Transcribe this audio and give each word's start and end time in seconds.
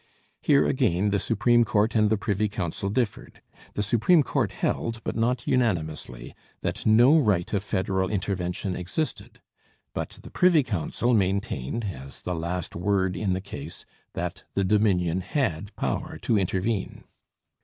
Here 0.41 0.65
again 0.65 1.11
the 1.11 1.19
Supreme 1.19 1.63
Court 1.63 1.93
and 1.93 2.09
the 2.09 2.17
Privy 2.17 2.49
Council 2.49 2.89
differed. 2.89 3.39
The 3.75 3.83
Supreme 3.83 4.23
Court 4.23 4.51
held, 4.51 4.99
but 5.03 5.15
not 5.15 5.45
unanimously, 5.45 6.33
that 6.61 6.87
no 6.87 7.19
right 7.19 7.53
of 7.53 7.63
federal 7.63 8.09
intervention 8.09 8.75
existed; 8.75 9.41
but 9.93 10.17
the 10.23 10.31
Privy 10.31 10.63
Council 10.63 11.13
maintained, 11.13 11.85
as 11.85 12.23
the 12.23 12.33
last 12.33 12.75
word 12.75 13.15
in 13.15 13.33
the 13.33 13.41
case, 13.41 13.85
that 14.13 14.41
the 14.55 14.63
Dominion 14.63 15.21
had 15.21 15.75
power 15.75 16.17
to 16.23 16.35
intervene. 16.35 17.03